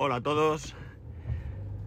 [0.00, 0.76] Hola a todos.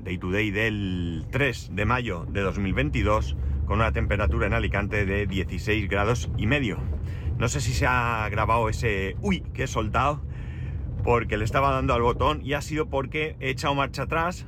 [0.03, 5.26] Day to day del 3 de mayo de 2022 con una temperatura en Alicante de
[5.28, 6.78] 16 grados y medio.
[7.38, 10.21] No sé si se ha grabado ese uy que he soltado
[11.05, 14.46] porque le estaba dando al botón y ha sido porque he echado marcha atrás,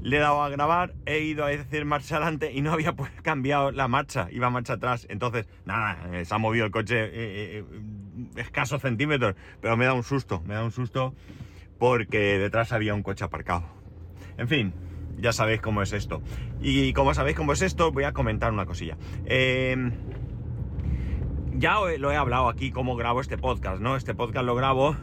[0.00, 3.10] le he dado a grabar, he ido a decir marcha adelante y no había pues,
[3.20, 5.06] cambiado la marcha, iba marcha atrás.
[5.10, 7.64] Entonces, nada, eh, se ha movido el coche eh, eh,
[8.36, 11.14] escasos centímetros, pero me da un susto, me da un susto
[11.82, 13.64] porque detrás había un coche aparcado.
[14.38, 14.72] En fin,
[15.18, 16.22] ya sabéis cómo es esto.
[16.60, 18.96] Y como sabéis cómo es esto, voy a comentar una cosilla.
[21.54, 23.96] ya lo he hablado aquí cómo grabo este podcast, ¿no?
[23.96, 24.94] Este podcast lo grabo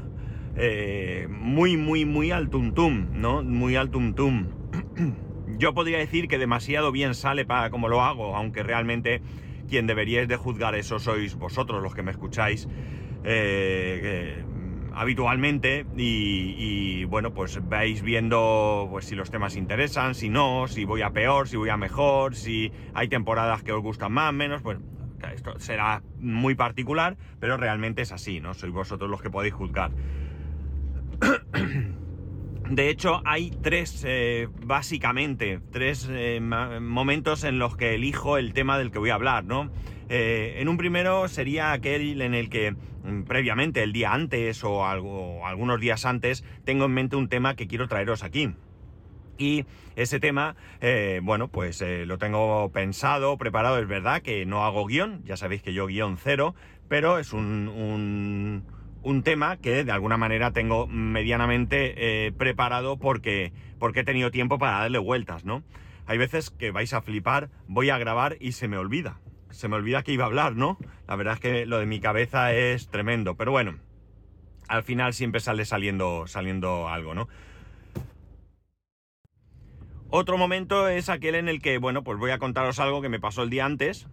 [0.56, 2.72] eh, muy, muy, muy al tum,
[3.12, 3.44] ¿no?
[3.44, 4.48] Muy al tum.
[5.58, 9.22] Yo podría decir que demasiado bien sale para como lo hago, aunque realmente
[9.68, 12.70] quien deberíais de juzgar eso sois vosotros los que me escucháis
[13.26, 14.46] eh,
[15.00, 21.04] habitualmente y, bueno, pues vais viendo pues si los temas interesan, si no, si voy
[21.04, 24.78] a peor, si voy a mejor, si hay temporadas que os gustan más, menos, pues
[25.34, 28.54] esto será muy particular, pero realmente es así, ¿no?
[28.54, 29.92] Sois vosotros los que podéis juzgar.
[32.70, 38.78] De hecho, hay tres, eh, básicamente, tres eh, momentos en los que elijo el tema
[38.78, 39.72] del que voy a hablar, ¿no?
[40.10, 42.76] Eh, en un primero sería aquel en el que
[43.28, 47.68] previamente, el día antes o, algo, algunos días antes, tengo en mente un tema que
[47.68, 48.54] quiero traeros aquí.
[49.38, 49.66] Y
[49.96, 50.58] ese tema,
[51.22, 53.80] bueno, pues lo tengo pensado, preparado.
[53.80, 56.56] Es verdad que no hago guion, ya sabéis que yo guion cero,
[56.90, 58.66] pero es un
[59.02, 64.60] un tema que de alguna manera tengo medianamente eh, preparado porque, porque he tenido tiempo
[64.60, 65.64] para darle vueltas, ¿no?
[66.06, 69.20] Hay veces que vais a flipar, voy a grabar y se me olvida.
[69.52, 70.78] Se me olvida que iba a hablar, ¿no?
[71.08, 73.78] La verdad es que lo de mi cabeza es tremendo, pero bueno,
[74.68, 77.28] al final siempre sale saliendo, saliendo algo, ¿no?
[80.12, 83.20] Otro momento es aquel en el que, bueno, pues voy a contaros algo que me
[83.20, 84.08] pasó el día antes,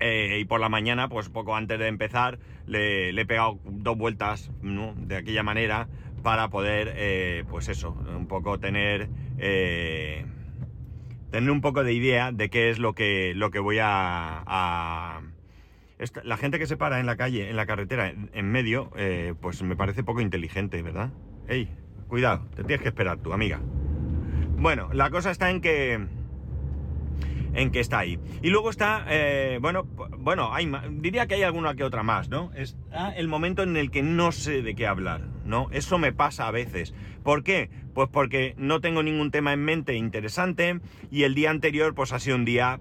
[0.00, 4.50] eh, y por la mañana, pues poco antes de empezar, le, he pegado dos vueltas
[4.62, 5.88] de aquella manera
[6.22, 10.24] para poder, eh, pues eso, un poco tener, eh,
[11.34, 15.20] tener un poco de idea de qué es lo que, lo que voy a...
[16.22, 18.92] la gente que se para en la calle, en la carretera, en medio,
[19.40, 21.10] pues me parece poco inteligente, ¿verdad?
[21.48, 21.68] ¡Ey!
[22.06, 23.58] Cuidado, te tienes que esperar tú, amiga.
[24.58, 26.06] Bueno, la cosa está en que
[27.54, 28.18] en que está ahí.
[28.42, 29.84] Y luego está, eh, bueno,
[30.18, 32.50] bueno, hay, diría que hay alguna que otra más, ¿no?
[32.54, 35.68] Está el momento en el que no sé de qué hablar, ¿no?
[35.70, 36.94] Eso me pasa a veces.
[37.22, 37.70] ¿Por qué?
[37.94, 42.18] Pues porque no tengo ningún tema en mente interesante y el día anterior pues ha
[42.18, 42.80] sido un día...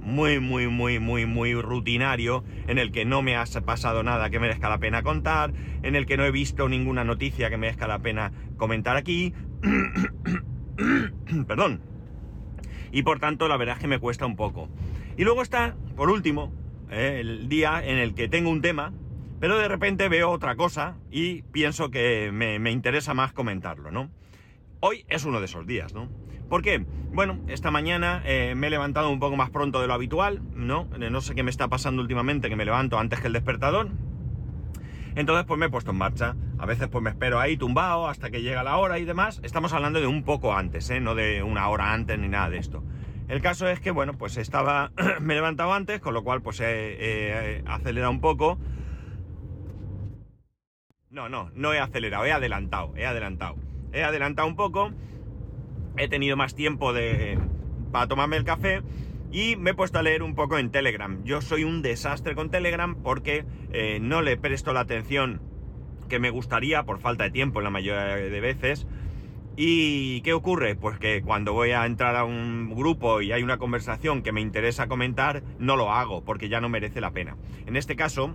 [0.00, 4.38] muy, muy, muy, muy, muy rutinario, en el que no me ha pasado nada que
[4.38, 5.52] merezca la pena contar,
[5.82, 9.34] en el que no he visto ninguna noticia que merezca la pena comentar aquí.
[11.48, 11.80] Perdón,
[12.96, 14.70] y por tanto la verdad es que me cuesta un poco.
[15.18, 16.50] Y luego está, por último,
[16.90, 18.94] eh, el día en el que tengo un tema,
[19.38, 24.08] pero de repente veo otra cosa y pienso que me, interesa más comentarlo, ¿no?
[24.80, 26.08] Hoy es uno de esos días, ¿no?
[26.48, 26.86] ¿Por qué?
[27.12, 30.88] Bueno, esta mañana eh, me he levantado un poco más pronto de lo habitual, ¿no?
[30.98, 33.90] Eh, no sé qué me está pasando últimamente, que me levanto antes que el despertador.
[35.16, 36.36] Entonces, pues me he puesto en marcha.
[36.58, 39.40] A veces, pues me espero ahí tumbado hasta que llega la hora y demás.
[39.42, 41.00] Estamos hablando de un poco antes, ¿eh?
[41.00, 42.84] No de una hora antes ni nada de esto.
[43.26, 46.60] El caso es que, bueno, pues estaba, me he levantado antes, con lo cual pues
[46.60, 48.58] he, acelerado un poco.
[51.08, 53.56] No, no, no he acelerado, he adelantado, he adelantado.
[53.94, 54.92] He adelantado un poco,
[55.96, 57.38] he tenido más tiempo de,
[57.90, 58.82] para tomarme el café
[59.36, 61.22] y me he puesto a leer un poco en Telegram.
[61.22, 65.42] Yo soy un desastre con Telegram porque eh, no le presto la atención
[66.08, 68.86] que me gustaría por falta de tiempo la mayoría de veces.
[69.54, 70.74] ¿Y qué ocurre?
[70.74, 74.40] Pues que cuando voy a entrar a un grupo y hay una conversación que me
[74.40, 77.36] interesa comentar, no lo hago porque ya no merece la pena.
[77.66, 78.34] En este caso,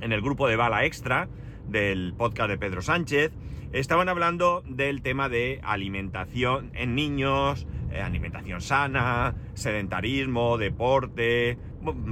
[0.00, 1.28] en el grupo de Bala Extra
[1.68, 3.30] del podcast de Pedro Sánchez,
[3.72, 11.58] estaban hablando del tema de alimentación en niños, eh, alimentación sana, sedentarismo, deporte,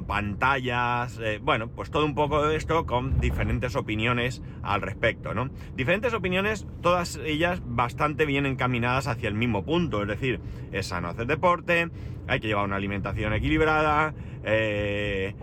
[0.06, 5.50] pantallas, eh, bueno, pues todo un poco de esto con diferentes opiniones al respecto, ¿no?
[5.76, 10.40] Diferentes opiniones, todas ellas bastante bien encaminadas hacia el mismo punto, es decir,
[10.72, 11.90] es sano hacer deporte,
[12.28, 14.14] hay que llevar una alimentación equilibrada,
[14.44, 15.34] eh,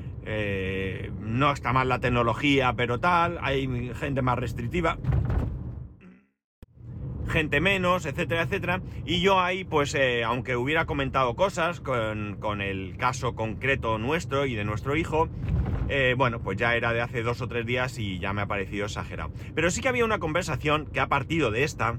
[1.19, 4.97] no está mal la tecnología, pero tal, hay gente más restrictiva
[7.31, 8.81] gente menos, etcétera, etcétera.
[9.05, 14.53] Y yo ahí, pues, eh, aunque hubiera comentado cosas con, el caso concreto nuestro y
[14.53, 15.29] de nuestro hijo,
[15.89, 18.47] eh, bueno, pues ya era de hace dos o tres días y ya me ha
[18.47, 19.31] parecido exagerado.
[19.55, 21.97] Pero sí que había una conversación que ha partido de esta,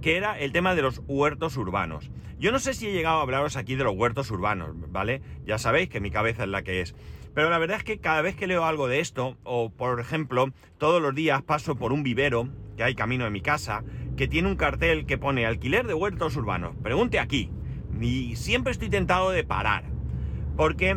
[0.00, 2.10] que era el tema de los huertos urbanos.
[2.38, 5.22] Yo no sé si he llegado a hablaros aquí de los huertos urbanos, ¿vale?
[5.46, 6.94] Ya sabéis que mi cabeza es la que es.
[7.36, 10.54] Pero la verdad es que cada vez que leo algo de esto, o por ejemplo,
[10.78, 12.48] todos los días paso por un vivero
[12.78, 13.84] que hay camino de mi casa,
[14.16, 16.74] que tiene un cartel que pone alquiler de huertos urbanos.
[16.82, 17.50] Pregunte aquí.
[18.00, 19.84] Y siempre estoy tentado de parar.
[20.56, 20.96] Porque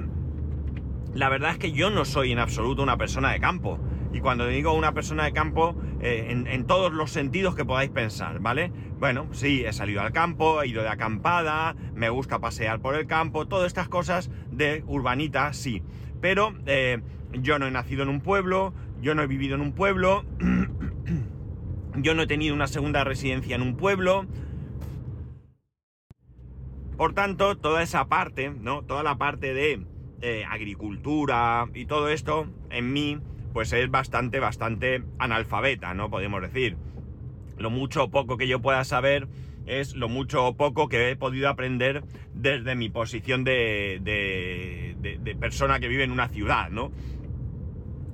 [1.13, 3.77] la verdad es que yo no soy en absoluto una persona de campo.
[4.13, 8.39] Y cuando digo una persona de campo, eh, en, todos los sentidos que podáis pensar,
[8.39, 8.71] ¿vale?
[8.97, 13.07] Bueno, sí, he salido al campo, he ido de acampada, me gusta pasear por el
[13.07, 15.83] campo, todas estas cosas de urbanita, sí.
[16.21, 17.01] Pero eh,
[17.33, 20.25] yo no he nacido en un pueblo, yo no he vivido en un pueblo,
[21.95, 24.25] yo no he tenido una segunda residencia en un pueblo.
[26.97, 28.83] Por tanto, toda esa parte, ¿no?
[28.83, 29.85] Toda la parte de
[30.21, 33.19] eh, agricultura y todo esto, en mí,
[33.53, 36.09] pues es bastante, bastante analfabeta, ¿no?
[36.09, 36.75] Podemos decir.
[37.57, 39.27] Lo mucho o poco que yo pueda saber
[39.69, 44.95] es lo mucho o poco que he podido aprender desde mi posición de,
[45.39, 46.91] persona que vive en una ciudad, ¿no?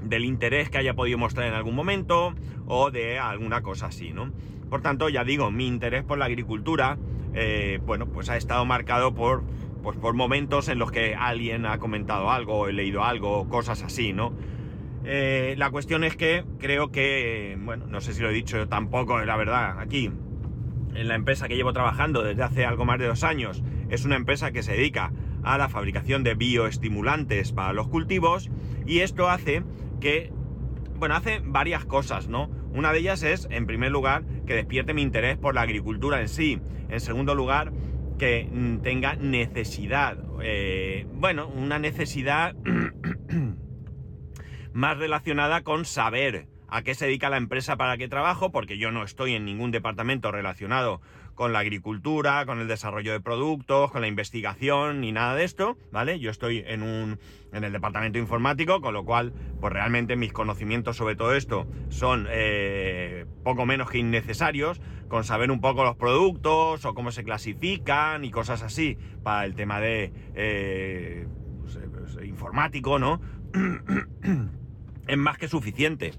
[0.03, 2.35] Del interés que haya podido mostrar en algún momento
[2.67, 4.31] o de alguna cosa así, ¿no?
[4.69, 6.97] Por tanto, ya digo, mi interés por la agricultura,
[7.33, 9.43] eh, bueno, pues ha estado marcado por,
[9.81, 14.13] pues por momentos en los que alguien ha comentado algo, he leído algo, cosas así,
[14.13, 14.33] ¿no?
[15.07, 19.19] Eh, la cuestión es que creo que, bueno, no sé si lo he dicho tampoco,
[19.19, 20.09] la verdad, aquí,
[20.95, 24.15] en la empresa que llevo trabajando desde hace algo más de dos años, es una
[24.15, 25.11] empresa que se dedica
[25.43, 28.49] a la fabricación de bioestimulantes para los cultivos
[28.85, 29.63] y esto hace
[29.99, 30.31] que,
[30.97, 32.49] bueno, hace varias cosas, ¿no?
[32.73, 36.27] Una de ellas es, en primer lugar, que despierte mi interés por la agricultura en
[36.27, 36.59] sí.
[36.89, 37.71] En segundo lugar,
[38.17, 40.17] que mm, tenga necesidad.
[40.41, 42.53] Eh, bueno, una necesidad
[44.73, 48.91] más relacionada con saber a qué se dedica la empresa para qué trabajo, porque yo
[48.91, 50.99] no estoy en ningún departamento relacionado
[51.33, 55.77] con la agricultura, con el desarrollo de productos, con la investigación, ni nada de esto,
[55.93, 56.19] ¿vale?
[56.19, 57.17] Yo estoy en un
[57.53, 59.31] en el departamento informático, con lo cual,
[59.61, 65.51] pues realmente mis conocimientos sobre todo esto son eh, poco menos que innecesarios, con saber
[65.51, 70.11] un poco los productos o cómo se clasifican y cosas así, para el tema de
[70.35, 71.25] eh,
[71.61, 73.21] pues, eh, pues, informático, ¿no?
[75.07, 76.11] es más que suficiente.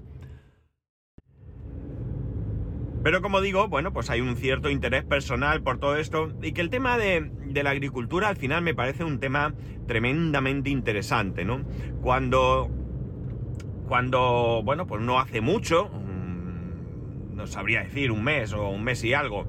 [3.07, 6.59] Pero como digo, bueno, pues hay un cierto interés personal por todo esto y que
[6.59, 9.53] el tema de, la agricultura al final me parece un tema
[9.87, 11.61] tremendamente interesante, ¿no?
[12.01, 12.69] Cuando,
[13.87, 19.01] cuando, bueno, pues no hace mucho, mm, no sabría decir un mes o un mes
[19.05, 19.47] y algo,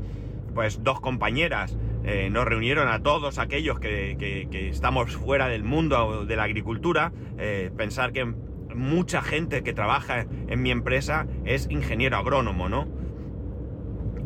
[0.54, 6.36] pues dos compañeras eh, nos reunieron a todos aquellos que, estamos fuera del mundo de
[6.36, 12.68] la agricultura, eh, pensar que mucha gente que trabaja en mi empresa es ingeniero agrónomo,
[12.68, 12.97] ¿no?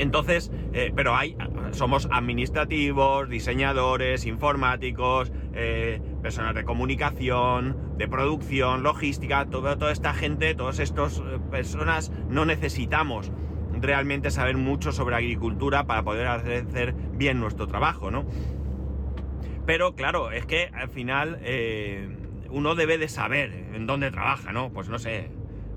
[0.02, 1.36] Entonces, eh, pero hay,
[1.70, 10.80] somos administrativos, diseñadores, informáticos, eh, personas de comunicación, de producción, logística, toda esta gente, todas
[10.80, 13.30] estas eh, personas no necesitamos
[13.80, 18.26] realmente saber mucho sobre agricultura para poder hacer bien nuestro trabajo, ¿no?
[19.66, 21.38] Pero claro, es que al final
[22.50, 24.72] uno debe de saber en dónde trabaja, ¿no?
[24.72, 25.30] Pues no sé,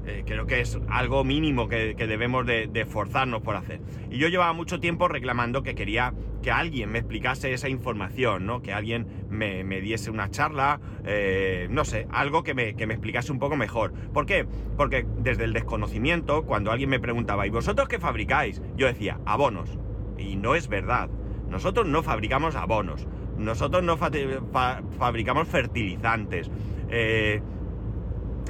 [0.05, 3.81] eh, creo que es algo mínimo que, debemos de, esforzarnos por hacer.
[4.11, 6.13] Y yo llevaba mucho tiempo reclamando que quería
[6.43, 8.61] que alguien me explicase esa información, ¿no?
[8.61, 13.31] Que alguien me, diese una charla, eh, no sé, algo que me, que me, explicase
[13.31, 13.93] un poco mejor.
[14.13, 14.45] ¿Por qué?
[14.77, 18.61] Porque desde el desconocimiento, cuando alguien me preguntaba, ¿y vosotros qué fabricáis?
[18.75, 19.79] Yo decía, abonos.
[20.19, 21.09] Y no es verdad.
[21.49, 23.07] Nosotros no fabricamos abonos.
[23.37, 26.51] Nosotros no fabricamos fertilizantes.
[26.89, 27.41] Eh,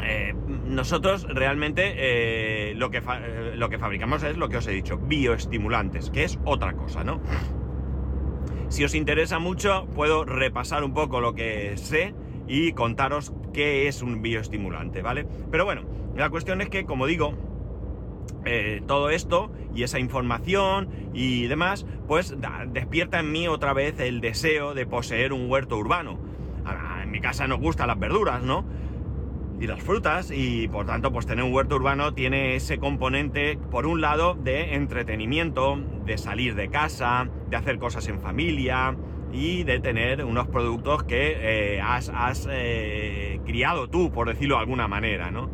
[0.04, 0.34] eh,
[0.66, 4.98] nosotros realmente eh, lo, que eh, lo que fabricamos es lo que os he dicho,
[4.98, 7.22] bioestimulantes, que es otra cosa, ¿no?
[8.70, 12.14] Si os interesa mucho, puedo repasar un poco lo que sé
[12.48, 15.25] y contaros qué es un bioestimulante, ¿vale?
[15.50, 15.84] Pero bueno,
[16.16, 17.36] la cuestión es que, como digo,
[18.86, 22.36] todo esto y esa información y demás, pues
[22.68, 26.20] despierta en mí otra vez el deseo de poseer un huerto urbano.
[27.02, 28.66] en mi casa nos gustan las verduras, ¿no?
[29.60, 33.86] Y las frutas y por tanto pues tener un huerto urbano tiene ese componente por
[33.86, 38.96] un lado de entretenimiento, de salir de casa, de hacer cosas en familia
[39.32, 44.88] y de tener unos productos que eh, has, eh, criado tú, por decirlo de alguna
[44.88, 45.50] manera, ¿no?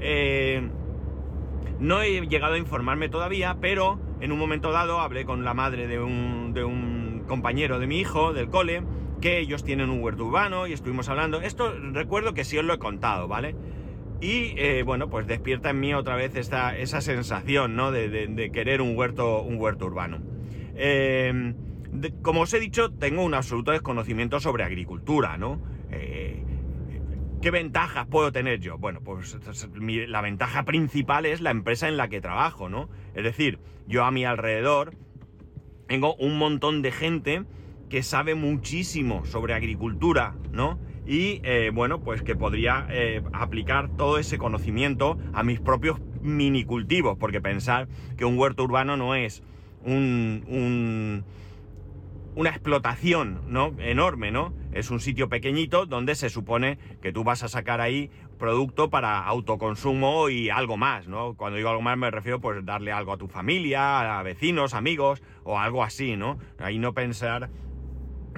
[0.00, 0.68] Eh,
[1.78, 5.86] no he llegado a informarme todavía, pero en un momento dado hablé con la madre
[5.86, 8.82] de un, de un compañero de mi hijo del cole
[9.20, 11.40] que ellos tienen un huerto urbano y estuvimos hablando.
[11.40, 13.54] Esto recuerdo que sí os lo he contado, ¿vale?
[14.20, 17.92] Y eh, bueno, pues despierta en mí otra vez esta, esa sensación, ¿no?
[17.92, 20.18] De, querer un huerto, un huerto urbano.
[20.74, 21.54] Eh,
[22.22, 25.62] como os he dicho, tengo un absoluto desconocimiento sobre agricultura, ¿no?
[25.90, 26.44] Eh,
[27.40, 28.78] ¿Qué ventajas puedo tener yo?
[28.78, 29.38] Bueno, pues
[30.08, 32.88] la ventaja principal es la empresa en la que trabajo, ¿no?
[33.14, 34.94] Es decir, yo a mi alrededor
[35.86, 37.44] tengo un montón de gente
[37.88, 40.78] que sabe muchísimo sobre agricultura, ¿no?
[41.06, 47.16] Y eh, bueno, pues que podría eh, aplicar todo ese conocimiento a mis propios minicultivos,
[47.18, 49.42] porque pensar que un huerto urbano no es
[49.84, 51.24] un,
[52.34, 53.74] una explotación ¿no?
[53.78, 54.52] enorme, ¿no?
[54.72, 59.24] Es un sitio pequeñito donde se supone que tú vas a sacar ahí producto para
[59.24, 61.34] autoconsumo y algo más, ¿no?
[61.34, 65.22] Cuando digo algo más me refiero pues darle algo a tu familia, a vecinos, amigos
[65.42, 66.38] o algo así, ¿no?
[66.58, 67.50] Ahí no pensar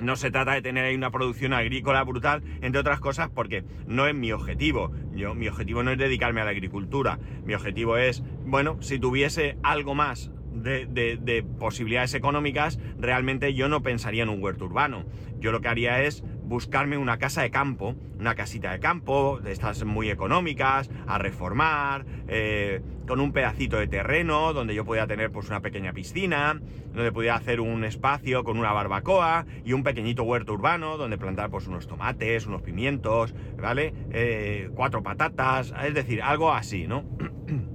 [0.00, 4.07] no se trata de tener ahí una producción agrícola brutal, entre otras cosas, porque no
[4.07, 4.92] es mi objetivo.
[5.14, 7.19] Yo, mi objetivo no es dedicarme a la agricultura.
[7.45, 14.23] Mi objetivo es, bueno, si tuviese algo más de, posibilidades económicas, realmente yo no pensaría
[14.23, 15.04] en un huerto urbano.
[15.38, 19.52] Yo lo que haría es buscarme una casa de campo, una casita de campo, de
[19.52, 25.30] estas muy económicas, a reformar, eh, con un pedacito de terreno donde yo pudiera tener
[25.30, 26.61] pues una pequeña piscina,
[26.92, 31.50] donde pudiera hacer un espacio con una barbacoa y un pequeñito huerto urbano donde plantar
[31.50, 33.95] pues unos tomates, unos pimientos, ¿vale?
[34.11, 37.04] Eh, cuatro patatas, es decir, algo así, ¿no?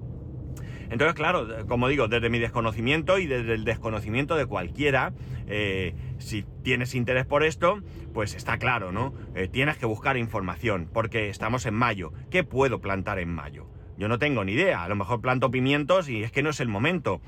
[0.90, 5.14] Entonces, claro, como digo, desde mi desconocimiento y desde el desconocimiento de cualquiera,
[5.48, 7.82] eh, si tienes interés por esto,
[8.14, 9.14] pues está claro, ¿no?
[9.36, 12.14] Eh, tienes que buscar información, porque estamos en mayo.
[12.30, 13.68] ¿Qué puedo plantar en mayo?
[13.98, 14.84] Yo no tengo ni idea.
[14.84, 17.22] A lo mejor planto pimientos y es que no es el momento.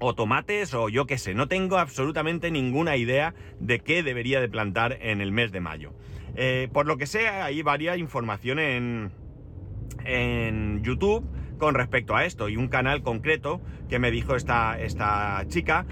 [0.00, 1.34] O tomates o yo qué sé.
[1.34, 5.92] No tengo absolutamente ninguna idea de qué debería de plantar en el mes de mayo.
[6.36, 9.10] Eh, por lo que sea, hay varias información en,
[10.04, 15.44] en YouTube con respecto a esto y un canal concreto que me dijo esta, esta
[15.48, 15.86] chica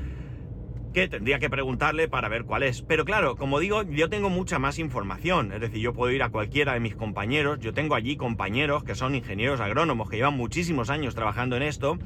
[0.97, 2.81] que tendría que preguntarle para ver cuál es.
[2.81, 6.31] Pero claro, como digo, yo tengo mucha más información, es decir, yo puedo ir a
[6.31, 10.89] cualquiera de mis compañeros, yo tengo allí compañeros que son ingenieros agrónomos, que llevan muchísimos
[10.89, 11.99] años trabajando en esto,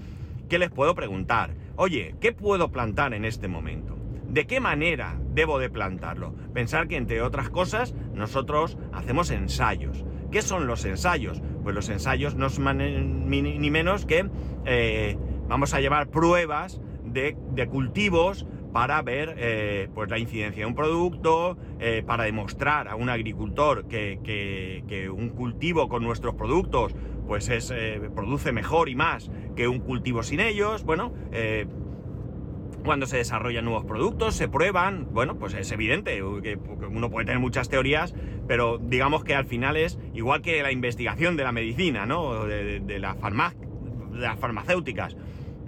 [0.49, 3.97] que les puedo preguntar, oye, ¿qué puedo plantar en este momento?
[4.29, 6.35] ¿De qué manera debo de plantarlo?
[6.53, 10.05] Pensar que entre otras cosas nosotros hacemos ensayos.
[10.31, 11.43] ¿Qué son los ensayos?
[11.63, 14.29] Pues los ensayos no son ni menos que
[14.65, 15.19] eh,
[15.49, 17.37] vamos a llevar pruebas de,
[17.69, 23.09] cultivos para ver eh, pues la incidencia de un producto, eh, para demostrar a un
[23.09, 26.95] agricultor que, un cultivo con nuestros productos
[27.27, 27.73] pues es,
[28.15, 30.85] produce mejor y más que un cultivo sin ellos.
[30.85, 31.13] Bueno,
[32.85, 36.59] cuando se desarrollan nuevos productos, se prueban, bueno, pues es evidente que
[36.89, 38.15] uno puede tener muchas teorías,
[38.47, 42.45] pero digamos que al final es igual que la investigación de la medicina, ¿no?
[42.47, 43.17] De, de las
[44.39, 45.17] farmacéuticas.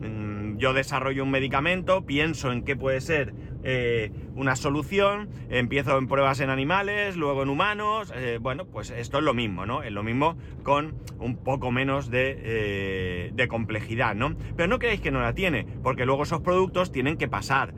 [0.00, 6.08] Mm, yo desarrollo un medicamento, pienso en qué puede ser eh, una solución, empiezo en
[6.08, 9.82] pruebas en animales, luego en humanos, eh, bueno, pues esto es lo mismo, ¿no?
[9.82, 14.34] Es lo mismo con un poco menos de, eh, de complejidad, ¿no?
[14.56, 17.74] Pero no creéis que no la tiene, porque luego esos productos tienen que pasar,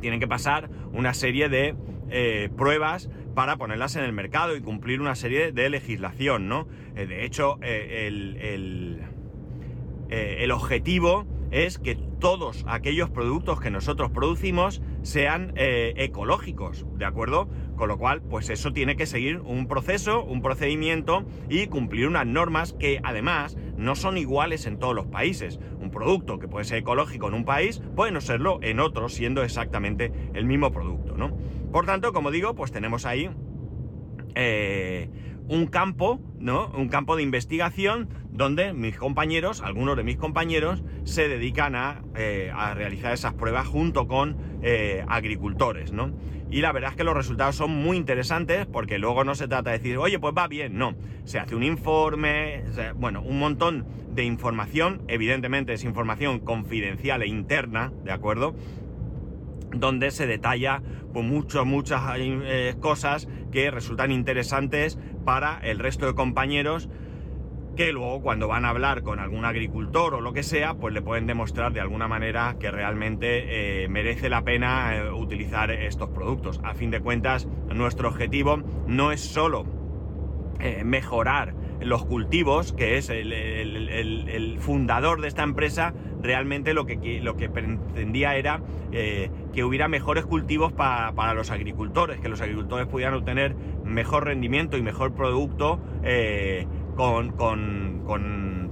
[0.00, 1.74] tienen que pasar una serie de
[2.56, 6.66] pruebas para ponerlas en el mercado y cumplir una serie de legislación, ¿no?
[6.94, 9.00] de hecho, el,
[10.10, 17.48] el objetivo es que todos aquellos productos que nosotros producimos sean eh, ecológicos, ¿de acuerdo?
[17.76, 22.26] Con lo cual, pues eso tiene que seguir un proceso, un procedimiento y cumplir unas
[22.26, 25.58] normas que además no son iguales en todos los países.
[25.80, 29.42] Un producto que puede ser ecológico en un país puede no serlo en otro, siendo
[29.42, 31.36] exactamente el mismo producto, ¿no?
[31.72, 33.30] Por tanto, como digo, pues tenemos ahí
[34.34, 35.08] eh,
[35.50, 36.68] un campo, ¿no?
[36.76, 42.52] Un campo de investigación donde mis compañeros, algunos de mis compañeros, se dedican a, eh,
[42.74, 46.12] realizar esas pruebas junto con eh, agricultores, ¿no?
[46.52, 49.70] Y la verdad es que los resultados son muy interesantes porque luego no se trata
[49.70, 50.94] de decir, oye, pues va bien, no.
[51.24, 52.64] Se hace un informe,
[52.96, 58.54] bueno, un montón de información, evidentemente es información confidencial e interna, ¿de acuerdo?
[59.74, 66.14] Donde se detalla pues, muchas, muchas eh, cosas que resultan interesantes para el resto de
[66.14, 66.88] compañeros
[67.76, 71.02] que luego cuando van a hablar con algún agricultor o lo que sea, pues le
[71.02, 76.60] pueden demostrar de alguna manera que realmente eh, merece la pena eh, utilizar estos productos.
[76.64, 79.64] A fin de cuentas, nuestro objetivo no es solo
[80.84, 87.48] mejorar los cultivos, que es el, fundador de esta empresa, realmente lo que, lo que
[87.48, 88.60] pretendía era
[88.90, 94.82] que hubiera mejores cultivos para los agricultores, que los agricultores pudieran obtener mejor rendimiento y
[94.82, 97.34] mejor producto eh, con,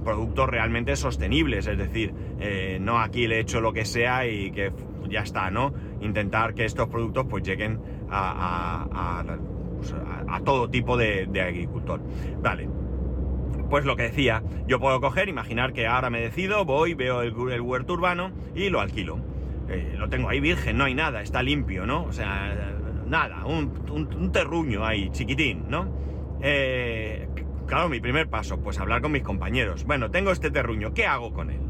[0.03, 4.71] productos realmente sostenibles, es decir, eh, no aquí le hecho lo que sea y que
[5.09, 5.73] ya está, ¿no?
[6.01, 9.23] Intentar que estos productos pues lleguen a,
[9.77, 9.93] pues,
[10.45, 12.01] todo tipo de, agricultor.
[12.41, 12.69] Vale,
[13.69, 17.33] pues lo que decía, yo puedo coger, imaginar que ahora me decido, voy, veo el,
[17.51, 19.19] el huerto urbano y lo alquilo.
[19.69, 22.03] Eh, lo tengo ahí virgen, no hay nada, está limpio, ¿no?
[22.03, 22.55] O sea,
[23.05, 25.93] nada, un, terruño ahí, chiquitín, ¿no?
[26.41, 27.27] Eh,
[27.67, 29.83] claro, mi primer paso, pues hablar con mis compañeros.
[29.85, 31.61] Bueno, tengo este terruño, ¿qué hago con él?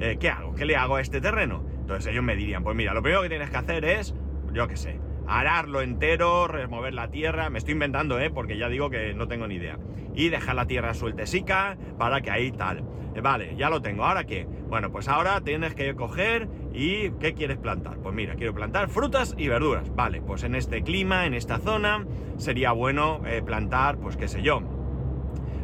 [0.00, 0.54] Eh, ¿Qué hago?
[0.54, 1.64] ¿Qué le hago a este terreno?
[1.80, 4.14] Entonces ellos me dirían, pues mira, lo primero que tienes que hacer es,
[4.52, 8.30] yo qué sé, ararlo entero, remover la tierra, me estoy inventando, ¿eh?
[8.30, 9.78] Porque ya digo que no tengo ni idea.
[10.14, 12.82] Y dejar la tierra sueltesica para que ahí tal.
[13.14, 14.04] Eh, vale, ya lo tengo.
[14.04, 14.46] ¿Ahora qué?
[14.68, 17.98] Bueno, pues ahora tienes que coger y ¿qué quieres plantar?
[17.98, 19.94] Pues mira, quiero plantar frutas y verduras.
[19.94, 22.04] Vale, pues en este clima, en esta zona,
[22.36, 24.62] sería bueno eh, plantar, pues qué sé yo.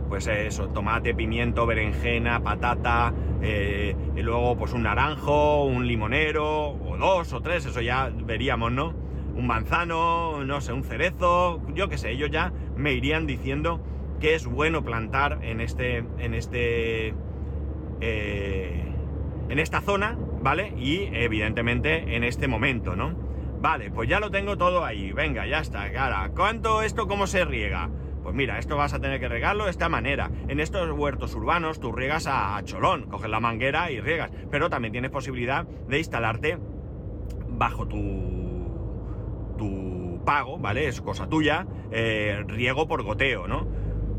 [0.09, 6.97] Pues eso, tomate, pimiento, berenjena, patata, eh, y luego pues un naranjo, un limonero, o
[6.97, 9.06] dos o tres, eso ya veríamos, ¿no?
[9.37, 13.81] Un manzano, no sé, un cerezo, yo qué sé, ellos ya me irían diciendo
[14.19, 17.15] que es bueno plantar en este, en este
[18.01, 18.83] eh,
[19.49, 20.73] en esta zona, ¿vale?
[20.77, 23.15] Y evidentemente en este momento, ¿no?
[23.61, 26.31] Vale, pues ya lo tengo todo ahí, venga, ya está, cara.
[26.35, 27.91] ¿Cuánto esto cómo se riega?
[28.23, 30.31] Pues mira, esto vas a tener que regarlo de esta manera.
[30.49, 34.93] En estos huertos urbanos tú riegas a, cholón, coges la manguera y riegas, pero también
[34.93, 36.59] tienes posibilidad de instalarte
[37.49, 38.46] bajo tu,
[39.57, 40.89] tu pago, ¿vale?
[40.89, 43.67] Es cosa tuya, eh, riego por goteo, ¿no?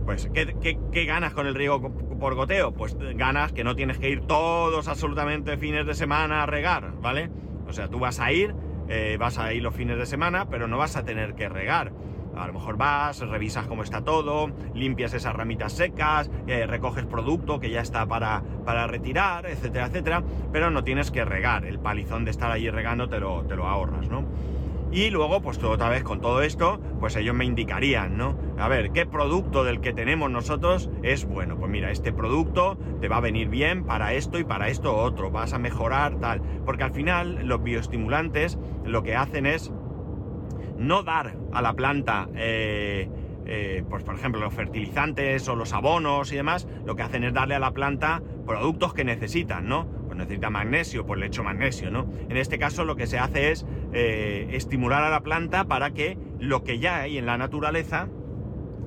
[0.06, 2.72] Pues, ¿qué, ganas con el riego por goteo?
[2.72, 7.29] Pues ganas que no tienes que ir todos absolutamente fines de semana a regar, ¿vale?
[7.67, 8.56] O sea, tú vas a ir,
[8.88, 11.91] eh, vas a ir los fines de semana, pero no vas a tener que regar.
[12.38, 17.60] A lo mejor vas, revisas cómo está todo, limpias esas ramitas secas, eh, recoges producto
[17.60, 21.65] que ya está para, para, retirar, etcétera, etcétera, pero no tienes que regar.
[21.65, 24.24] El palizón de estar allí regando te lo, te lo ahorras, ¿no?
[24.91, 28.38] Y luego, pues otra vez con todo esto, pues ellos me indicarían, ¿no?
[28.57, 31.57] A ver, ¿qué producto del que tenemos nosotros es bueno?
[31.57, 35.29] Pues mira, este producto te va a venir bien para esto y para esto otro,
[35.29, 36.42] vas a mejorar tal.
[36.66, 39.72] Porque al final los bioestimulantes lo que hacen es
[40.77, 43.09] no dar a la planta, eh,
[43.46, 47.33] eh, pues por ejemplo, los fertilizantes o los abonos y demás, lo que hacen es
[47.33, 49.97] darle a la planta productos que necesitan, ¿no?
[50.18, 52.08] Necesita magnesio, pues le echo magnesio, ¿no?
[52.30, 56.18] En este caso lo que se hace es eh, estimular a la planta para que
[56.40, 58.10] lo que ya hay en la naturaleza,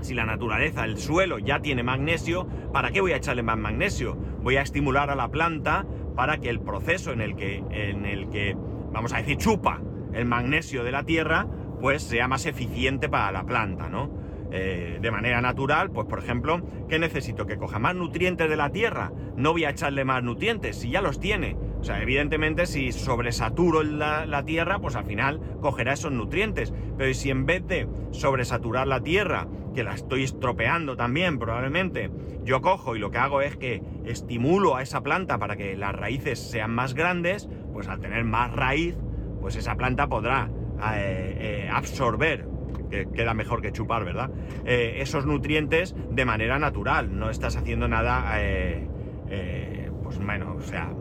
[0.00, 4.16] si la naturaleza, el suelo ya tiene magnesio, ¿para qué voy a echarle más magnesio?
[4.42, 8.28] Voy a estimular a la planta para que el proceso en el que, en el
[8.30, 8.56] que
[8.92, 9.80] vamos a decir, chupa
[10.12, 11.46] el magnesio de la tierra,
[11.80, 14.19] pues sea más eficiente para la planta, ¿no?
[14.52, 17.46] Eh, de manera natural, pues por ejemplo, ¿qué necesito?
[17.46, 19.12] ¿Que coja más nutrientes de la tierra?
[19.36, 21.56] No voy a echarle más nutrientes, si ya los tiene.
[21.80, 26.74] O sea, evidentemente si sobresaturo la, la tierra, pues al final cogerá esos nutrientes.
[26.98, 32.10] Pero si en vez de sobresaturar la tierra, que la estoy estropeando también probablemente,
[32.44, 35.94] yo cojo y lo que hago es que estimulo a esa planta para que las
[35.94, 38.96] raíces sean más grandes, pues al tener más raíz,
[39.40, 40.50] pues esa planta podrá
[40.96, 41.36] eh,
[41.66, 42.49] eh, absorber
[42.90, 44.30] que queda mejor que chupar, ¿verdad?
[44.64, 48.86] Eh, esos nutrientes de manera natural, no estás haciendo nada, eh,
[49.28, 50.92] eh, pues menos, o sea,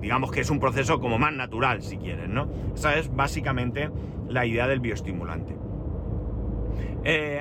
[0.00, 2.48] digamos que es un proceso como más natural, si quieres, ¿no?
[2.74, 3.90] Esa es básicamente
[4.28, 5.56] la idea del bioestimulante.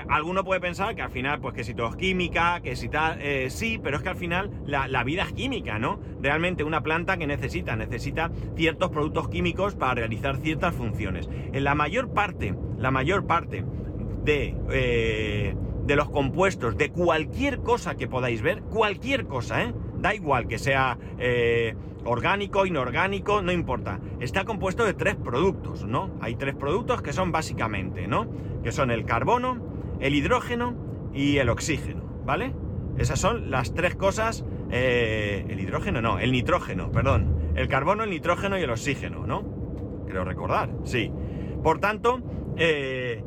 [0.09, 3.17] alguno puede pensar que al final, pues que si todo es química, que si tal,
[3.49, 5.99] sí, pero es que al final la, vida es química, ¿no?
[6.21, 11.29] Realmente una planta que necesita, necesita ciertos productos químicos para realizar ciertas funciones.
[11.53, 13.63] En la mayor parte, la mayor parte
[14.23, 15.55] de, eh,
[15.86, 19.73] de los compuestos de cualquier cosa que podáis ver, cualquier cosa, ¿eh?
[19.99, 23.99] Da igual que sea eh, orgánico, inorgánico, no importa.
[24.19, 26.12] Está compuesto de tres productos, ¿no?
[26.21, 28.27] Hay tres productos que son básicamente, ¿no?
[28.63, 29.57] Que son el carbono,
[29.99, 30.75] el hidrógeno
[31.13, 32.53] y el oxígeno, ¿vale?
[32.97, 34.45] Esas son las tres cosas.
[34.71, 37.53] Eh, el hidrógeno no, el nitrógeno, perdón.
[37.55, 39.43] El carbono, el nitrógeno y el oxígeno, ¿no?
[40.07, 41.12] Creo recordar, sí.
[41.63, 42.21] Por tanto,
[42.57, 43.23] eh,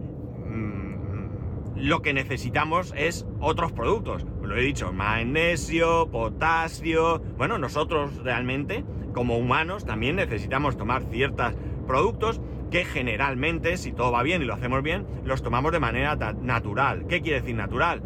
[1.76, 4.26] lo que necesitamos es otros productos.
[4.42, 7.18] Lo he dicho, magnesio, potasio.
[7.36, 11.54] Bueno, nosotros realmente, como humanos, también necesitamos tomar ciertos
[11.86, 16.16] productos que generalmente, si todo va bien y lo hacemos bien, los tomamos de manera
[16.16, 17.06] natural.
[17.06, 18.02] ¿Qué quiere decir natural?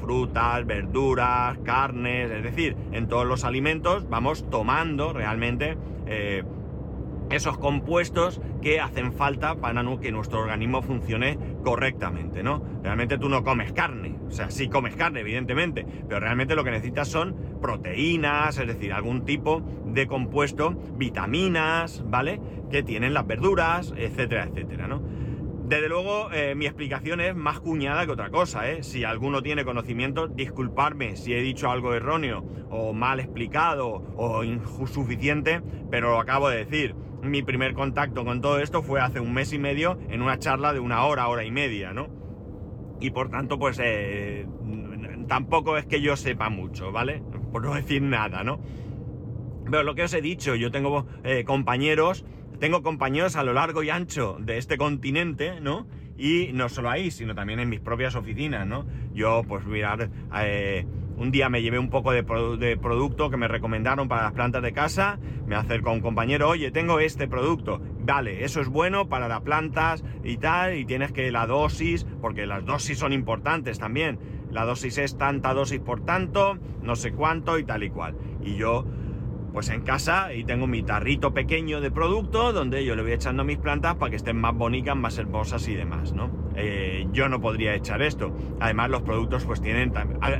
[0.00, 6.44] Frutas, verduras, carnes, es decir, en todos los alimentos vamos tomando realmente eh,
[7.30, 12.62] esos compuestos que hacen falta para que nuestro organismo funcione correctamente, ¿no?
[12.82, 16.70] Realmente tú no comes carne, o sea, sí comes carne, evidentemente, pero realmente lo que
[16.70, 22.40] necesitas son proteínas, es decir, algún tipo de compuesto, vitaminas, ¿vale?
[22.70, 25.02] Que tienen las verduras, etcétera, etcétera, ¿no?
[25.66, 28.82] Desde luego, eh, mi explicación es más cuñada que otra cosa, ¿eh?
[28.82, 35.62] Si alguno tiene conocimiento, disculparme si he dicho algo erróneo, o mal explicado, o insuficiente,
[35.90, 36.94] pero lo acabo de decir
[37.24, 40.72] mi primer contacto con todo esto fue hace un mes y medio en una charla
[40.72, 42.08] de una hora, hora y media, ¿no?
[43.00, 44.46] Y por tanto, pues eh,
[45.28, 47.22] tampoco es que yo sepa mucho, ¿vale?
[47.52, 48.60] Por no decir nada, ¿no?
[49.64, 52.24] Pero lo que os he dicho, yo tengo eh, compañeros,
[52.60, 55.86] tengo compañeros a lo largo y ancho de este continente, ¿no?
[56.16, 58.86] Y no solo ahí, sino también en mis propias oficinas, ¿no?
[59.12, 60.10] Yo, pues, mirar...
[60.36, 64.62] Eh, un día me llevé un poco de, producto que me recomendaron para las plantas
[64.62, 69.28] de casa, me acercó un compañero, oye, tengo este producto, vale, eso es bueno para
[69.28, 74.18] las plantas y tal, y tienes que la dosis, porque las dosis son importantes también,
[74.50, 78.16] la dosis es tanta dosis por tanto, no sé cuánto y tal y cual.
[78.42, 78.84] Y yo
[79.54, 83.44] pues en casa y tengo mi tarrito pequeño de producto donde yo le voy echando
[83.44, 86.28] mis plantas para que estén más bonitas, más hermosas y demás, ¿no?
[86.56, 88.36] Eh, yo no podría echar esto.
[88.58, 89.92] Además los productos pues tienen,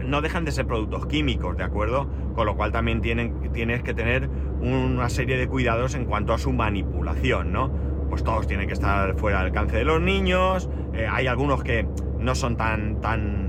[0.04, 2.08] no dejan de ser productos químicos, ¿de acuerdo?
[2.34, 4.28] Con lo cual también tienen, tienes que tener
[4.60, 7.70] una serie de cuidados en cuanto a su manipulación, ¿no?
[8.10, 11.86] Pues todos tienen que estar fuera del alcance de los niños, eh, hay algunos que
[12.18, 13.43] no son tan, tan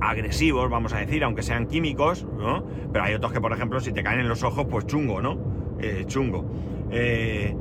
[0.00, 2.64] agresivos, vamos a decir, aunque sean químicos, ¿no?
[2.92, 5.38] Pero hay otros que, por ejemplo, si te caen en los ojos, pues chungo, ¿no?
[5.80, 6.44] Eh, chungo.
[6.90, 7.54] Eh,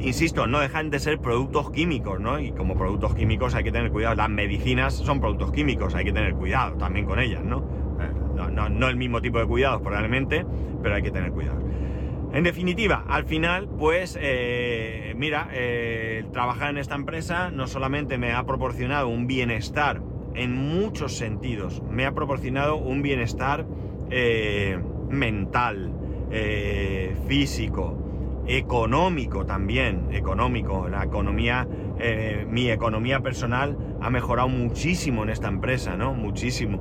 [0.00, 2.38] insisto, no dejan de ser productos químicos, ¿no?
[2.38, 4.14] Y como productos químicos hay que tener cuidado.
[4.14, 7.58] Las medicinas son productos químicos, hay que tener cuidado también con ellas, ¿no?
[8.00, 10.46] Eh, no, el mismo tipo de cuidados, probablemente,
[10.82, 11.60] pero hay que tener cuidado.
[12.32, 14.18] En definitiva, al final, pues,
[15.16, 15.48] mira,
[16.30, 20.02] trabajar en esta empresa no solamente me ha proporcionado un bienestar
[20.38, 21.82] en muchos sentidos.
[21.90, 23.66] Me ha proporcionado un bienestar
[24.10, 24.78] eh,
[25.10, 25.92] mental,
[26.30, 30.88] eh, físico, económico también, económico.
[30.88, 31.66] La economía,
[31.98, 36.14] eh, mi economía personal ha mejorado muchísimo en esta empresa, ¿no?
[36.14, 36.80] Muchísimo.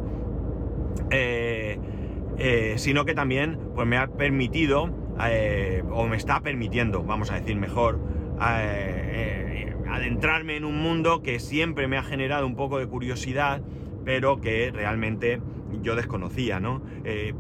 [2.78, 4.84] sino que también, pues me ha permitido,
[5.91, 8.00] o me está permitiendo, vamos a decir mejor,
[9.97, 13.62] adentrarme en un mundo que siempre me ha generado un poco de curiosidad,
[14.05, 15.41] pero que realmente
[15.81, 16.81] yo desconocía, ¿no?
[17.03, 17.33] Eh,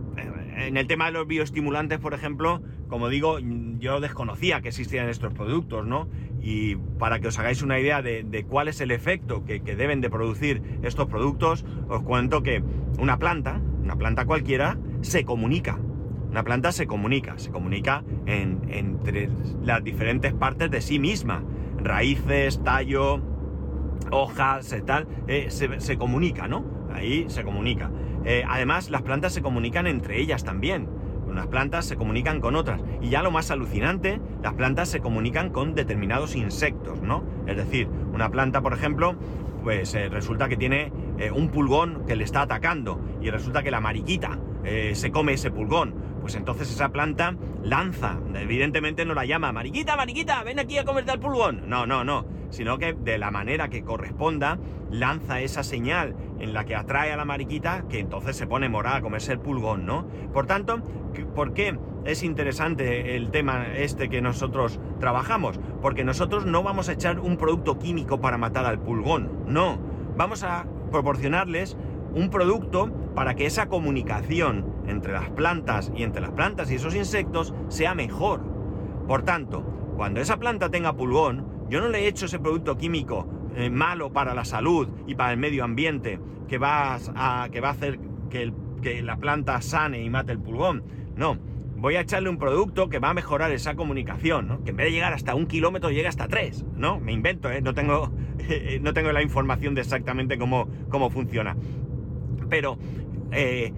[0.57, 3.37] en el tema de los bioestimulantes, por ejemplo, como digo,
[3.79, 6.09] yo desconocía que existían estos productos, ¿no?
[6.41, 10.09] Y para que os hagáis una idea de, cuál es el efecto que, deben de
[10.09, 12.63] producir estos productos, os cuento que
[12.97, 15.79] una planta, una planta cualquiera, se comunica.
[16.31, 19.29] Una planta se comunica, se comunica entre
[19.63, 21.43] las diferentes partes de sí misma
[21.87, 23.21] raíces, tallo,
[24.11, 26.63] hojas, eh, tal, eh, se, comunica, ¿no?
[26.93, 27.89] Ahí se comunica.
[28.25, 30.87] Eh, además, las plantas se comunican entre ellas también.
[31.27, 32.81] Unas plantas se comunican con otras.
[33.01, 37.23] Y ya lo más alucinante, las plantas se comunican con determinados insectos, ¿no?
[37.45, 39.15] Es decir, una planta, por ejemplo,
[39.61, 40.93] pues resulta que tiene
[41.33, 44.39] un pulgón que le está atacando y resulta que la mariquita
[44.93, 45.93] se come ese pulgón
[46.27, 51.13] pues entonces esa planta lanza, evidentemente no la llama, mariquita, mariquita, ven aquí a comerte
[51.13, 51.69] el pulgón.
[51.69, 54.59] No, no, no, sino que de la manera que corresponda,
[54.91, 58.97] lanza esa señal en la que atrae a la mariquita, que entonces se pone morada
[58.97, 60.05] a comerse el pulgón, ¿no?
[60.33, 60.81] Por tanto,
[61.33, 65.61] ¿por qué es interesante el tema este que nosotros trabajamos?
[65.81, 69.79] Porque nosotros no vamos a echar un producto químico para matar al pulgón, no.
[70.17, 71.77] Vamos a proporcionarles
[72.17, 76.95] un producto para que esa comunicación entre las plantas y entre las plantas y esos
[76.95, 78.41] insectos sea mejor.
[79.07, 79.61] Por tanto,
[79.95, 84.11] cuando esa planta tenga pulgón, yo no le he hecho ese producto químico eh, malo
[84.11, 87.99] para la salud y para el medio ambiente que va a, que va a hacer
[88.29, 88.51] que,
[89.03, 90.83] la planta sane y mate el pulgón.
[91.15, 91.37] No,
[91.75, 94.91] voy a echarle un producto que va a mejorar esa comunicación, que en vez de
[94.93, 96.99] llegar hasta un kilómetro llegue hasta tres, ¿no?
[96.99, 97.61] Me invento, ¿eh?
[97.61, 98.11] no, tengo,
[98.81, 101.57] no tengo la información de exactamente cómo, cómo funciona.
[102.49, 102.77] Pero
[103.31, 103.73] eh,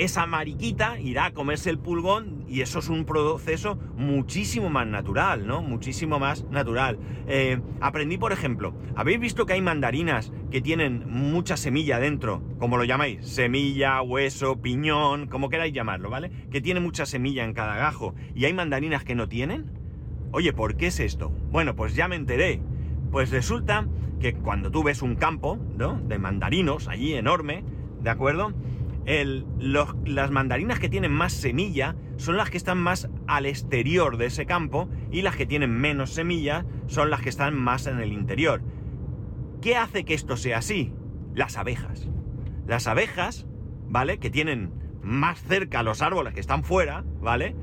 [0.00, 5.46] esa mariquita irá a comerse el pulgón y eso es un proceso muchísimo más natural,
[5.46, 5.60] ¿no?
[5.60, 6.98] Muchísimo más natural.
[7.28, 12.42] Eh, aprendí, por ejemplo, ¿habéis visto que hay mandarinas que tienen mucha semilla dentro?
[12.58, 16.30] Como lo llamáis, semilla, hueso, piñón, como queráis llamarlo, ¿vale?
[16.50, 18.14] Que tiene mucha semilla en cada gajo.
[18.34, 19.70] ¿Y hay mandarinas que no tienen?
[20.32, 21.28] Oye, ¿por qué es esto?
[21.50, 22.62] Bueno, pues ya me enteré.
[23.10, 23.86] Pues resulta
[24.20, 26.00] que cuando tú ves un campo, ¿no?
[26.00, 27.64] De mandarinos allí enorme,
[28.00, 28.52] ¿de acuerdo?
[30.04, 34.46] las mandarinas que tienen más semilla son las que están más al exterior de ese
[34.46, 38.62] campo y las que tienen menos semilla son las que están más en el interior.
[39.62, 40.92] ¿Qué hace que esto sea así?
[41.34, 42.08] Las abejas.
[42.68, 43.46] Las abejas,
[43.88, 44.18] ¿vale?
[44.18, 44.70] Que tienen
[45.02, 47.56] más cerca los árboles que están fuera, ¿vale?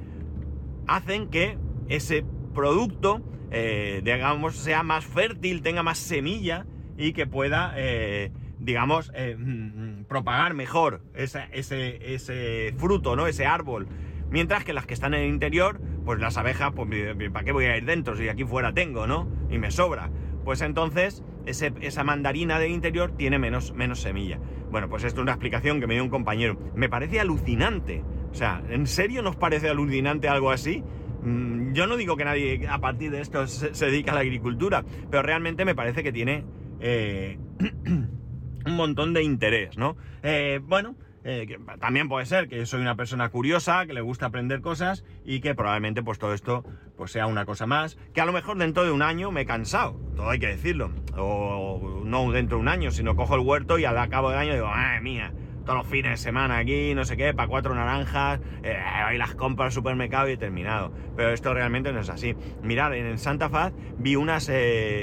[0.88, 2.26] Hacen que ese
[2.58, 6.66] producto, eh, digamos, sea más fértil, tenga más semilla
[6.98, 13.28] y que pueda, eh, digamos, eh, mm, propagar mejor ese, ese, fruto, ¿no?
[13.28, 13.88] Ese árbol.
[14.32, 16.90] Mientras que las que están en el interior, pues las abejas, pues
[17.32, 19.30] ¿para qué voy a ir dentro si aquí fuera tengo, ¿no?
[19.52, 20.10] Y me sobra.
[20.44, 24.40] Pues entonces esa mandarina del interior tiene menos, menos semilla.
[24.72, 26.58] Bueno, pues esto es una explicación que me dio un compañero.
[26.74, 28.04] Me parece alucinante.
[28.32, 30.84] O sea, ¿en serio nos parece alucinante algo así?
[31.24, 34.22] Mm, yo no digo que nadie a partir de esto se, se dedique a la
[34.22, 36.46] agricultura, pero realmente me parece que tiene
[36.80, 37.38] eh,
[38.66, 39.98] un montón de interés, ¿no?
[40.24, 44.62] Eh, bueno, eh, también puede ser que soy una persona curiosa, que le gusta aprender
[44.62, 46.64] cosas y que probablemente pues todo esto
[46.96, 49.46] pues sea una cosa más, que a lo mejor dentro de un año me he
[49.46, 53.78] cansado, todo hay que decirlo, o no dentro de un año, sino cojo el huerto
[53.78, 55.34] y al cabo del año digo, ¡ay mía!
[55.68, 58.80] Todos los fines de semana aquí, no sé qué, para cuatro naranjas, eh,
[59.18, 60.92] las compro al supermercado y he terminado.
[61.16, 62.36] Pero esto realmente no es así.
[62.64, 64.50] Mirad, en Santa Faz vi unas,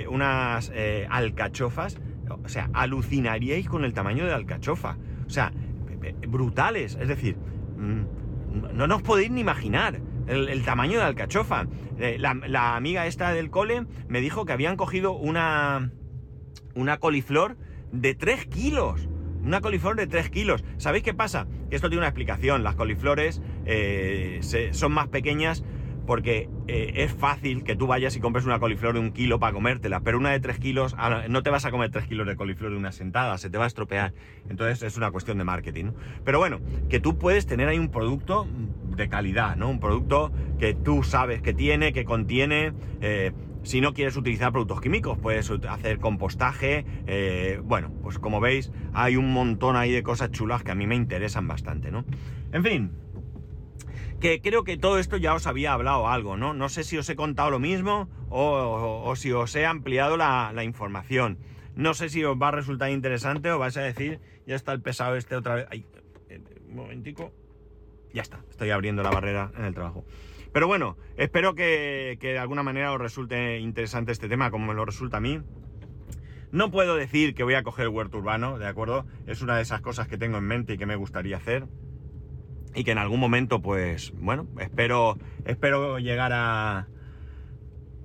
[0.08, 0.72] unas
[1.08, 2.00] alcachofas
[2.30, 4.96] o sea, alucinaríais con el tamaño de la alcachofa.
[5.26, 5.52] O sea,
[6.28, 6.96] brutales.
[7.00, 11.66] Es decir, mm, no nos podéis ni imaginar el, tamaño de la alcachofa.
[11.98, 15.90] Eh, la, amiga esta del cole me dijo que habían cogido una,
[16.74, 17.56] una coliflor
[17.92, 19.08] de 3 kilos.
[19.44, 20.64] Una coliflor de 3 kilos.
[20.78, 21.46] ¿Sabéis qué pasa?
[21.68, 22.62] Que esto tiene una explicación.
[22.62, 24.40] Las coliflores eh,
[24.72, 25.64] son más pequeñas
[26.06, 29.52] porque eh, es fácil que tú vayas y compres una coliflor de un kilo para
[29.52, 32.36] comértela, pero una de tres kilos, ah, no te vas a comer tres kilos de
[32.36, 34.12] coliflor de una sentada, se te va a estropear.
[34.48, 35.92] Entonces es una cuestión de marketing.
[36.24, 38.46] Pero bueno, que tú puedes tener ahí un producto
[38.96, 39.70] de calidad, ¿no?
[39.70, 42.72] Un producto que tú sabes que tiene, que contiene...
[43.00, 43.32] Eh,
[43.64, 46.84] si no quieres utilizar productos químicos, puedes hacer compostaje.
[47.06, 50.86] Eh, bueno, pues como veis, hay un montón ahí de cosas chulas que a mí
[50.86, 52.04] me interesan bastante, ¿no?
[52.52, 52.92] En fin,
[54.20, 56.54] que creo que todo esto ya os había hablado algo, ¿no?
[56.54, 61.38] No sé si os he contado lo mismo o, si os he ampliado la, información.
[61.74, 64.82] No sé si os va a resultar interesante o vais a decir, ya está el
[64.82, 65.66] pesado este otra vez.
[65.70, 65.86] Ay,
[66.28, 67.32] eh, un momentico.
[68.12, 70.04] Ya está, estoy abriendo la barrera en el trabajo.
[70.54, 74.74] Pero bueno, espero que, que de alguna manera os resulte interesante este tema, como me
[74.74, 75.42] lo resulta a mí.
[76.52, 79.04] No puedo decir que voy a coger huerto urbano, ¿de acuerdo?
[79.26, 81.66] Es una de esas cosas que tengo en mente y que me gustaría hacer
[82.74, 86.86] y que en algún momento, pues, bueno, espero, espero llegar a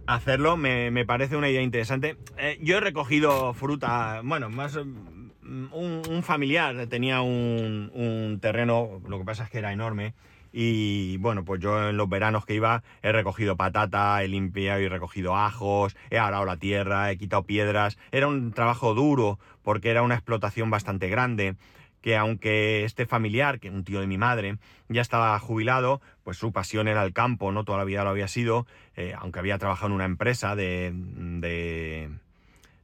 [0.07, 0.57] hacerlo.
[0.57, 2.17] Me, parece una idea interesante.
[2.37, 9.19] Eh, yo he recogido fruta, bueno, más mm, un, familiar tenía un, un, terreno, lo
[9.19, 10.13] que pasa es que era enorme.
[10.51, 14.87] Y bueno, pues yo en los veranos que iba he recogido patata, he limpiado y
[14.87, 17.97] recogido ajos, he arado la tierra, he quitado piedras.
[18.11, 21.55] Era un trabajo duro porque era una explotación bastante grande
[22.01, 24.57] que aunque este familiar, que un tío de mi madre,
[24.87, 27.63] ya estaba jubilado, pues su pasión era el campo, ¿no?
[27.63, 30.93] Toda la vida lo había sido, eh, aunque había trabajado en una empresa de,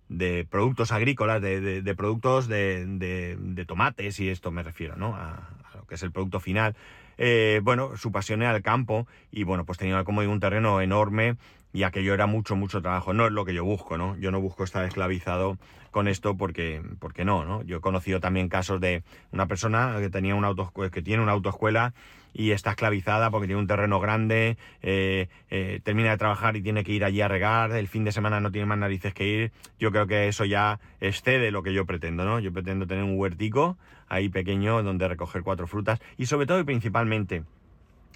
[0.09, 5.15] de, productos agrícolas, de, productos de, tomates, y esto me refiero, ¿no?
[5.15, 6.75] A, lo que es el producto final.
[7.17, 11.37] Eh, bueno, su pasión era el campo y bueno, pues tenía como un terreno enorme
[11.75, 13.13] y aquello era mucho, mucho trabajo.
[13.13, 14.15] No es lo que yo busco, ¿no?
[14.17, 15.57] Yo no busco estar esclavizado
[15.91, 17.63] con esto porque, porque no, ¿no?
[17.63, 21.33] Yo he conocido también casos de una persona que, tenía una auto, que tiene una
[21.33, 21.93] autoescuela
[22.33, 26.85] y está esclavizada porque tiene un terreno grande, eh, eh, termina de trabajar y tiene
[26.85, 29.51] que ir allí a regar, el fin de semana no tiene más narices que ir.
[29.77, 32.39] Yo creo que eso ya excede lo que yo pretendo, ¿no?
[32.39, 36.63] Yo pretendo tener un huertico ahí pequeño donde recoger cuatro frutas y sobre todo y
[36.63, 37.43] principalmente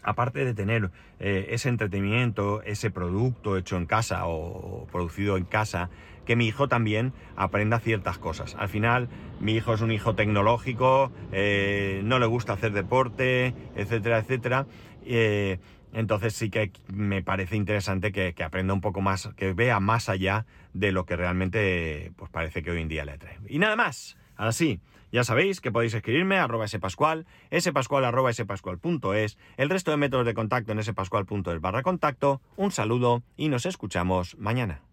[0.03, 5.89] aparte de tener eh, ese entretenimiento, ese producto hecho en casa o producido en casa,
[6.25, 8.55] que mi hijo también aprenda ciertas cosas.
[8.59, 9.09] Al final,
[9.39, 14.67] mi hijo es un hijo tecnológico, eh, no le gusta hacer deporte, etcétera, etcétera.
[15.05, 15.57] Eh,
[15.91, 20.07] entonces sí que me parece interesante que, que, aprenda un poco más, que vea más
[20.07, 23.39] allá de lo que realmente pues parece que hoy en día le atrae.
[23.47, 24.15] Y nada más.
[24.35, 24.79] Ahora sí,
[25.11, 27.25] ya sabéis que podéis escribirme a arroba spascual,
[27.57, 32.41] spascual arroba spascual.es, el resto de métodos de contacto en spascual.es barra contacto.
[32.57, 34.88] Un saludo y nos escuchamos mañana.